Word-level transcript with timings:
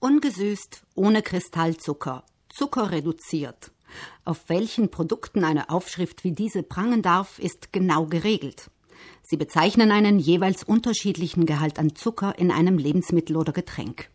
Ungesüßt, 0.00 0.82
ohne 0.94 1.22
Kristallzucker, 1.22 2.22
Zucker 2.48 2.92
reduziert. 2.92 3.72
Auf 4.24 4.48
welchen 4.48 4.92
Produkten 4.92 5.42
eine 5.42 5.70
Aufschrift 5.70 6.22
wie 6.22 6.30
diese 6.30 6.62
prangen 6.62 7.02
darf, 7.02 7.40
ist 7.40 7.72
genau 7.72 8.06
geregelt. 8.06 8.70
Sie 9.22 9.36
bezeichnen 9.36 9.90
einen 9.90 10.20
jeweils 10.20 10.62
unterschiedlichen 10.62 11.46
Gehalt 11.46 11.80
an 11.80 11.96
Zucker 11.96 12.38
in 12.38 12.52
einem 12.52 12.78
Lebensmittel 12.78 13.36
oder 13.36 13.52
Getränk. 13.52 14.08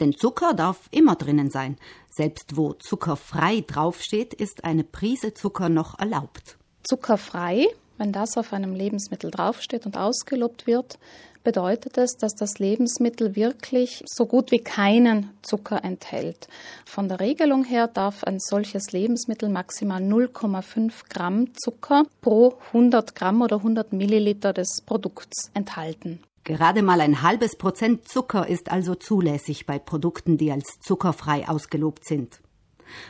Denn 0.00 0.12
Zucker 0.12 0.52
darf 0.52 0.86
immer 0.90 1.16
drinnen 1.16 1.50
sein. 1.50 1.78
Selbst 2.10 2.58
wo 2.58 2.74
zuckerfrei 2.74 3.64
draufsteht, 3.66 4.34
ist 4.34 4.64
eine 4.64 4.84
Prise 4.84 5.32
Zucker 5.32 5.70
noch 5.70 5.98
erlaubt. 5.98 6.58
Zuckerfrei, 6.82 7.68
wenn 7.96 8.12
das 8.12 8.36
auf 8.36 8.52
einem 8.52 8.74
Lebensmittel 8.74 9.30
draufsteht 9.30 9.86
und 9.86 9.96
ausgelobt 9.96 10.66
wird, 10.66 10.98
bedeutet 11.46 11.96
es, 11.96 12.16
dass 12.16 12.34
das 12.34 12.58
Lebensmittel 12.58 13.36
wirklich 13.36 14.02
so 14.04 14.26
gut 14.26 14.50
wie 14.50 14.58
keinen 14.58 15.30
Zucker 15.42 15.84
enthält. 15.84 16.48
Von 16.84 17.08
der 17.08 17.20
Regelung 17.20 17.62
her 17.62 17.86
darf 17.86 18.24
ein 18.24 18.40
solches 18.40 18.90
Lebensmittel 18.90 19.48
maximal 19.48 20.02
0,5 20.02 21.08
Gramm 21.08 21.54
Zucker 21.54 22.02
pro 22.20 22.58
100 22.72 23.14
Gramm 23.14 23.42
oder 23.42 23.58
100 23.58 23.92
Milliliter 23.92 24.52
des 24.52 24.82
Produkts 24.84 25.52
enthalten. 25.54 26.18
Gerade 26.42 26.82
mal 26.82 27.00
ein 27.00 27.22
halbes 27.22 27.54
Prozent 27.54 28.08
Zucker 28.08 28.48
ist 28.48 28.72
also 28.72 28.96
zulässig 28.96 29.66
bei 29.66 29.78
Produkten, 29.78 30.38
die 30.38 30.50
als 30.50 30.80
zuckerfrei 30.80 31.48
ausgelobt 31.48 32.04
sind. 32.04 32.40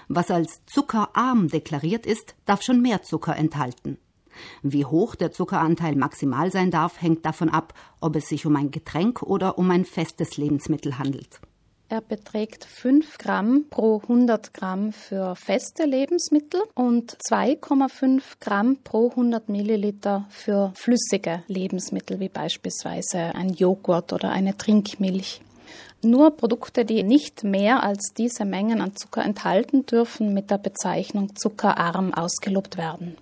Was 0.08 0.30
als 0.30 0.60
zuckerarm 0.66 1.48
deklariert 1.48 2.04
ist, 2.04 2.34
darf 2.44 2.60
schon 2.60 2.82
mehr 2.82 3.02
Zucker 3.02 3.34
enthalten. 3.34 3.96
Wie 4.62 4.84
hoch 4.84 5.14
der 5.14 5.32
Zuckeranteil 5.32 5.96
maximal 5.96 6.50
sein 6.50 6.70
darf, 6.70 7.00
hängt 7.00 7.24
davon 7.24 7.48
ab, 7.48 7.74
ob 8.00 8.16
es 8.16 8.28
sich 8.28 8.46
um 8.46 8.56
ein 8.56 8.70
Getränk 8.70 9.22
oder 9.22 9.58
um 9.58 9.70
ein 9.70 9.84
festes 9.84 10.36
Lebensmittel 10.36 10.98
handelt. 10.98 11.40
Er 11.88 12.00
beträgt 12.00 12.64
5 12.64 13.16
Gramm 13.18 13.66
pro 13.70 14.00
100 14.00 14.52
Gramm 14.52 14.90
für 14.90 15.36
feste 15.36 15.84
Lebensmittel 15.84 16.62
und 16.74 17.16
2,5 17.18 18.22
Gramm 18.40 18.78
pro 18.82 19.10
100 19.10 19.48
Milliliter 19.48 20.26
für 20.28 20.72
flüssige 20.74 21.44
Lebensmittel, 21.46 22.18
wie 22.18 22.28
beispielsweise 22.28 23.36
ein 23.36 23.50
Joghurt 23.50 24.12
oder 24.12 24.30
eine 24.30 24.56
Trinkmilch. 24.56 25.42
Nur 26.02 26.36
Produkte, 26.36 26.84
die 26.84 27.04
nicht 27.04 27.44
mehr 27.44 27.84
als 27.84 28.12
diese 28.16 28.44
Mengen 28.44 28.80
an 28.80 28.96
Zucker 28.96 29.24
enthalten, 29.24 29.86
dürfen 29.86 30.34
mit 30.34 30.50
der 30.50 30.58
Bezeichnung 30.58 31.36
zuckerarm 31.36 32.12
ausgelobt 32.12 32.76
werden. 32.76 33.16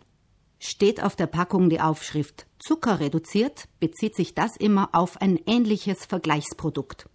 Steht 0.67 1.03
auf 1.03 1.15
der 1.15 1.27
Packung 1.27 1.69
die 1.69 1.79
Aufschrift 1.79 2.47
Zucker 2.59 2.99
reduziert, 2.99 3.69
bezieht 3.81 4.17
sich 4.17 4.35
das 4.35 4.57
immer 4.57 4.89
auf 4.93 5.21
ein 5.21 5.39
ähnliches 5.45 6.07
Vergleichsprodukt. 6.07 7.07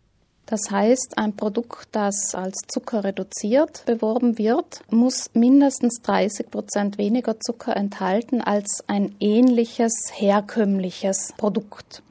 Das 0.45 0.69
heißt, 0.69 1.17
ein 1.17 1.35
Produkt, 1.35 1.87
das 1.93 2.35
als 2.35 2.59
Zucker 2.67 3.03
reduziert 3.03 3.87
beworben 3.87 4.37
wird, 4.37 4.83
muss 4.91 5.31
mindestens 5.33 5.99
30 6.03 6.51
Prozent 6.51 6.99
weniger 6.99 7.39
Zucker 7.39 7.75
enthalten 7.75 8.41
als 8.41 8.83
ein 8.85 9.15
ähnliches 9.19 9.93
herkömmliches 10.13 11.33
Produkt. 11.35 12.03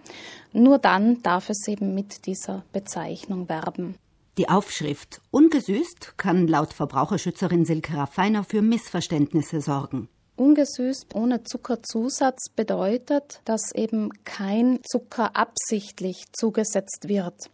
Nur 0.53 0.79
dann 0.79 1.23
darf 1.23 1.51
es 1.51 1.69
eben 1.69 1.95
mit 1.95 2.27
dieser 2.27 2.65
Bezeichnung 2.73 3.49
werben. 3.49 3.95
Die 4.39 4.49
Aufschrift 4.49 5.21
ungesüßt 5.31 6.15
kann 6.17 6.49
laut 6.49 6.73
Verbraucherschützerin 6.73 7.65
Silke 7.65 7.97
Raffiner 7.97 8.43
für 8.43 8.61
Missverständnisse 8.61 9.61
sorgen. 9.61 10.09
Ungesüßt 10.39 11.17
ohne 11.17 11.43
Zuckerzusatz 11.43 12.51
bedeutet, 12.55 13.41
dass 13.45 13.75
eben 13.75 14.11
kein 14.25 14.79
Zucker 14.85 15.35
absichtlich 15.35 16.27
zugesetzt 16.33 17.09
wird. 17.09 17.51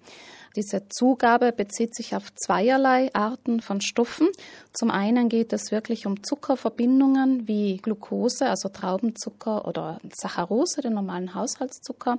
Diese 0.56 0.88
Zugabe 0.88 1.50
bezieht 1.50 1.96
sich 1.96 2.14
auf 2.14 2.32
zweierlei 2.32 3.12
Arten 3.12 3.60
von 3.60 3.80
Stoffen. 3.80 4.28
Zum 4.72 4.88
einen 4.88 5.28
geht 5.28 5.52
es 5.52 5.72
wirklich 5.72 6.06
um 6.06 6.22
Zuckerverbindungen 6.22 7.48
wie 7.48 7.78
Glucose, 7.78 8.48
also 8.48 8.68
Traubenzucker 8.68 9.66
oder 9.66 10.00
Saccharose, 10.14 10.80
den 10.80 10.94
normalen 10.94 11.34
Haushaltszucker. 11.34 12.18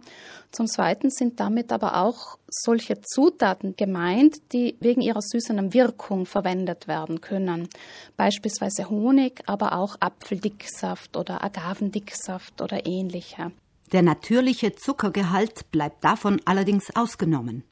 Zum 0.51 0.68
zweiten 0.68 1.09
sind 1.12 1.40
damit 1.40 1.72
aber 1.72 2.01
auch 2.03 2.38
solche 2.50 3.00
Zutaten 3.00 3.78
gemeint, 3.78 4.35
die 4.52 4.75
wegen 4.81 5.00
ihrer 5.00 5.22
süßenden 5.22 5.73
Wirkung 5.73 6.25
verwendet 6.25 6.90
werden 6.90 7.22
können. 7.22 7.69
Beispielsweise 8.17 8.90
Honig, 8.90 9.44
aber 9.46 9.78
auch 9.78 9.96
Apfeldicksaft 10.02 11.16
oder 11.16 11.41
Agavendicksaft 11.41 12.62
oder 12.62 12.85
ähnliche. 12.85 13.53
Der 13.94 14.02
natürliche 14.02 14.75
Zuckergehalt 14.75 15.72
bleibt 15.72 16.03
davon 16.03 16.41
allerdings 16.44 16.94
ausgenommen. 16.96 17.63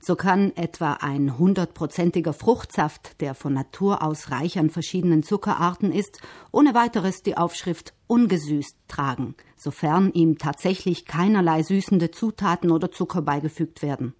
So 0.00 0.16
kann 0.16 0.54
etwa 0.56 0.94
ein 0.94 1.38
hundertprozentiger 1.38 2.32
Fruchtsaft, 2.32 3.20
der 3.20 3.34
von 3.34 3.52
Natur 3.52 4.02
aus 4.02 4.30
reich 4.30 4.58
an 4.58 4.70
verschiedenen 4.70 5.22
Zuckerarten 5.22 5.92
ist, 5.92 6.20
ohne 6.52 6.74
weiteres 6.74 7.22
die 7.22 7.36
Aufschrift 7.36 7.94
ungesüßt 8.06 8.76
tragen, 8.88 9.34
sofern 9.56 10.12
ihm 10.12 10.38
tatsächlich 10.38 11.06
keinerlei 11.06 11.62
süßende 11.62 12.10
Zutaten 12.10 12.70
oder 12.70 12.90
Zucker 12.90 13.22
beigefügt 13.22 13.82
werden. 13.82 14.14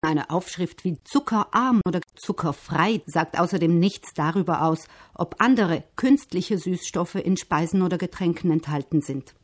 Eine 0.00 0.30
Aufschrift 0.30 0.84
wie 0.84 0.98
zuckerarm 1.04 1.80
oder 1.86 2.00
zuckerfrei 2.16 3.02
sagt 3.06 3.38
außerdem 3.38 3.78
nichts 3.78 4.12
darüber 4.14 4.62
aus, 4.62 4.88
ob 5.14 5.36
andere 5.38 5.84
künstliche 5.94 6.58
Süßstoffe 6.58 7.14
in 7.14 7.36
Speisen 7.36 7.82
oder 7.82 7.98
Getränken 7.98 8.50
enthalten 8.50 9.00
sind. 9.00 9.34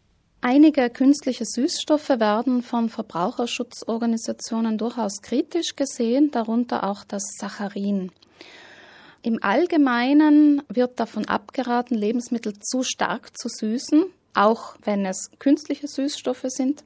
Einige 0.41 0.89
künstliche 0.89 1.45
Süßstoffe 1.45 2.11
werden 2.11 2.63
von 2.63 2.89
Verbraucherschutzorganisationen 2.89 4.79
durchaus 4.79 5.21
kritisch 5.21 5.75
gesehen, 5.75 6.31
darunter 6.31 6.85
auch 6.85 7.03
das 7.03 7.25
Saccharin. 7.41 8.13
Im 9.23 9.43
Allgemeinen 9.43 10.63
wird 10.69 11.01
davon 11.01 11.27
abgeraten, 11.27 11.97
Lebensmittel 11.97 12.57
zu 12.61 12.85
stark 12.85 13.37
zu 13.37 13.49
süßen, 13.49 14.05
auch 14.33 14.77
wenn 14.85 15.05
es 15.07 15.29
künstliche 15.41 15.89
Süßstoffe 15.89 16.47
sind, 16.47 16.85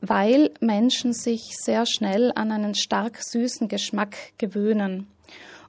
weil 0.00 0.52
Menschen 0.60 1.12
sich 1.12 1.56
sehr 1.58 1.86
schnell 1.86 2.30
an 2.36 2.52
einen 2.52 2.76
stark 2.76 3.18
süßen 3.20 3.66
Geschmack 3.66 4.16
gewöhnen. 4.38 5.08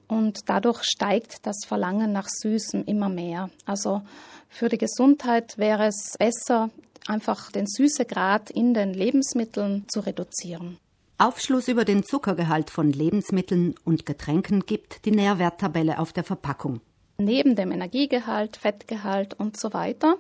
Und 0.07 0.41
dadurch 0.45 0.83
steigt 0.83 1.47
das 1.47 1.65
Verlangen 1.65 2.11
nach 2.11 2.27
Süßem 2.29 2.85
immer 2.85 3.09
mehr. 3.09 3.49
Also 3.65 4.03
für 4.49 4.69
die 4.69 4.77
Gesundheit 4.77 5.57
wäre 5.57 5.87
es 5.87 6.15
besser, 6.17 6.69
einfach 7.07 7.51
den 7.51 7.67
Süßegrad 7.67 8.49
in 8.49 8.73
den 8.73 8.93
Lebensmitteln 8.93 9.85
zu 9.87 10.01
reduzieren. 10.01 10.77
Aufschluss 11.17 11.67
über 11.67 11.83
den 11.83 12.03
Zuckergehalt 12.03 12.69
von 12.69 12.91
Lebensmitteln 12.91 13.75
und 13.83 14.05
Getränken 14.05 14.65
gibt 14.65 15.05
die 15.05 15.11
Nährwerttabelle 15.11 15.97
auf 15.97 16.13
der 16.13 16.23
Verpackung. 16.23 16.79
Neben 17.17 17.55
dem 17.55 17.71
Energiegehalt, 17.71 18.57
Fettgehalt 18.57 19.33
und 19.33 19.59
so 19.59 19.73
weiter 19.73 20.17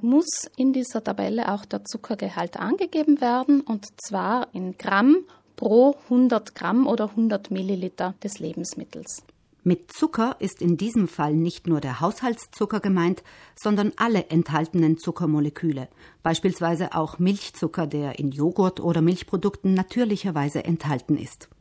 muss 0.00 0.50
in 0.56 0.72
dieser 0.72 1.04
Tabelle 1.04 1.52
auch 1.52 1.66
der 1.66 1.84
Zuckergehalt 1.84 2.56
angegeben 2.56 3.20
werden 3.20 3.60
und 3.60 3.86
zwar 4.00 4.48
in 4.54 4.78
Gramm 4.78 5.18
pro 5.56 5.96
100 6.04 6.54
Gramm 6.54 6.86
oder 6.86 7.10
100 7.10 7.50
Milliliter 7.50 8.14
des 8.22 8.38
Lebensmittels. 8.38 9.22
Mit 9.68 9.92
Zucker 9.92 10.36
ist 10.38 10.62
in 10.62 10.78
diesem 10.78 11.08
Fall 11.08 11.34
nicht 11.34 11.66
nur 11.66 11.82
der 11.82 12.00
Haushaltszucker 12.00 12.80
gemeint, 12.80 13.22
sondern 13.54 13.92
alle 13.96 14.30
enthaltenen 14.30 14.96
Zuckermoleküle, 14.96 15.88
beispielsweise 16.22 16.94
auch 16.94 17.18
Milchzucker, 17.18 17.86
der 17.86 18.18
in 18.18 18.30
Joghurt 18.30 18.80
oder 18.80 19.02
Milchprodukten 19.02 19.74
natürlicherweise 19.74 20.64
enthalten 20.64 21.18
ist 21.18 21.50